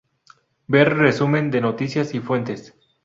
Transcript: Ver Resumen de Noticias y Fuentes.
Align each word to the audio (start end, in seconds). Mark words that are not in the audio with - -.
Ver 0.65 0.95
Resumen 0.95 1.51
de 1.51 1.61
Noticias 1.61 2.15
y 2.15 2.21
Fuentes. 2.21 2.73